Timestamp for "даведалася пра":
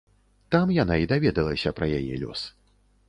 1.11-1.91